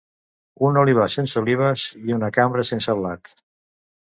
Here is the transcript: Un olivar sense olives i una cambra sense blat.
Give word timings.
Un 0.69 0.79
olivar 0.83 1.05
sense 1.17 1.37
olives 1.43 1.83
i 2.09 2.17
una 2.17 2.33
cambra 2.39 2.67
sense 2.73 2.99
blat. 3.03 3.35